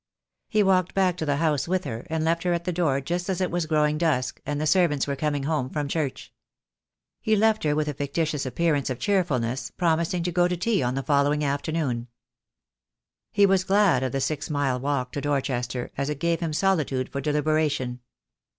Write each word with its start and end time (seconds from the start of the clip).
He 0.49 0.63
walked 0.63 0.95
back 0.95 1.15
to 1.17 1.27
the 1.27 1.35
house 1.35 1.67
with 1.67 1.83
her, 1.83 2.07
and 2.09 2.25
left 2.25 2.41
her 2.41 2.53
at 2.53 2.63
the 2.63 2.71
door 2.73 3.01
just 3.01 3.29
as 3.29 3.39
it 3.39 3.51
was 3.51 3.67
growing 3.67 3.99
dusk, 3.99 4.41
and 4.47 4.59
the 4.59 4.65
servants 4.65 5.05
were 5.05 5.15
coming 5.15 5.43
home 5.43 5.69
from 5.69 5.87
church. 5.87 6.33
He 7.21 7.35
left 7.35 7.63
her 7.65 7.75
with 7.75 7.87
a 7.87 7.93
fictitious 7.93 8.43
appearance 8.43 8.89
of 8.89 8.97
cheerfulness, 8.97 9.69
promising 9.69 10.23
to 10.23 10.31
go 10.31 10.47
to 10.47 10.57
tea 10.57 10.81
on 10.81 10.95
the 10.95 11.03
following 11.03 11.43
afternoon. 11.43 12.07
He 13.31 13.45
was 13.45 13.63
glad 13.63 14.01
of 14.01 14.11
the 14.11 14.21
six 14.21 14.49
mile 14.49 14.79
walk 14.79 15.11
to 15.11 15.21
Dorchester, 15.21 15.91
as 15.95 16.09
it 16.09 16.19
gave 16.19 16.39
him 16.39 16.51
solitude 16.51 17.07
for 17.07 17.21
deliberation. 17.21 17.99